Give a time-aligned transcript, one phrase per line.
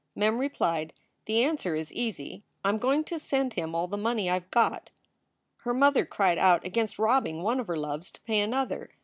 [0.15, 0.93] Mem replied:
[1.25, 2.43] "The answer is easy.
[2.65, 4.89] I m going to send him all the money I ve got."
[5.57, 8.89] Her mother cried out against robbing one of her loves to pay another.